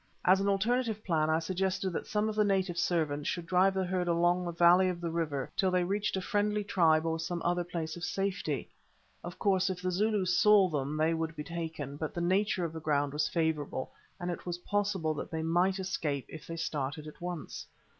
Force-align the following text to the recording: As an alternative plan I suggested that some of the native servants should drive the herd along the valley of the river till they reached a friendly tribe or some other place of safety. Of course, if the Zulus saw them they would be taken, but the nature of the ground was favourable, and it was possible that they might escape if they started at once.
As 0.25 0.41
an 0.41 0.47
alternative 0.49 1.03
plan 1.05 1.29
I 1.29 1.37
suggested 1.37 1.91
that 1.91 2.07
some 2.07 2.27
of 2.27 2.33
the 2.33 2.43
native 2.43 2.75
servants 2.75 3.29
should 3.29 3.45
drive 3.45 3.75
the 3.75 3.83
herd 3.85 4.07
along 4.07 4.43
the 4.45 4.51
valley 4.51 4.89
of 4.89 4.99
the 4.99 5.11
river 5.11 5.51
till 5.55 5.69
they 5.69 5.83
reached 5.83 6.17
a 6.17 6.21
friendly 6.21 6.63
tribe 6.63 7.05
or 7.05 7.19
some 7.19 7.39
other 7.45 7.63
place 7.63 7.95
of 7.95 8.03
safety. 8.03 8.67
Of 9.23 9.37
course, 9.37 9.69
if 9.69 9.79
the 9.79 9.91
Zulus 9.91 10.35
saw 10.35 10.69
them 10.69 10.97
they 10.97 11.13
would 11.13 11.35
be 11.35 11.43
taken, 11.43 11.97
but 11.97 12.15
the 12.15 12.19
nature 12.21 12.65
of 12.65 12.73
the 12.73 12.81
ground 12.81 13.13
was 13.13 13.27
favourable, 13.29 13.91
and 14.19 14.31
it 14.31 14.43
was 14.43 14.57
possible 14.65 15.13
that 15.13 15.29
they 15.29 15.43
might 15.43 15.77
escape 15.77 16.25
if 16.29 16.47
they 16.47 16.57
started 16.57 17.05
at 17.05 17.21
once. 17.21 17.67